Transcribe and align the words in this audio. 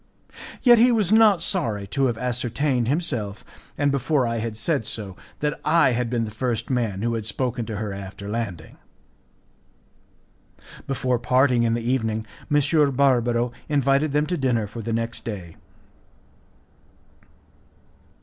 Yet 0.63 0.79
he 0.79 0.91
was 0.91 1.11
not 1.11 1.43
sorry 1.43 1.85
to 1.89 2.07
have 2.07 2.17
ascertained 2.17 2.87
himself, 2.87 3.45
and 3.77 3.91
before 3.91 4.25
I 4.25 4.37
had 4.39 4.57
said 4.57 4.87
so, 4.87 5.15
that 5.41 5.59
I 5.63 5.91
had 5.91 6.09
been 6.09 6.25
the 6.25 6.31
first 6.31 6.71
man 6.71 7.03
who 7.03 7.13
had 7.13 7.23
spoken 7.23 7.67
to 7.67 7.75
her 7.75 7.93
after 7.93 8.27
landing. 8.27 8.77
Before 10.87 11.19
parting 11.19 11.61
in 11.61 11.75
the 11.75 11.83
evening, 11.87 12.25
M. 12.51 12.91
Barbaro 12.95 13.51
invited 13.69 14.11
them 14.11 14.25
to 14.25 14.37
dinner 14.37 14.65
for 14.65 14.81
the 14.81 14.91
next 14.91 15.23
day. 15.23 15.55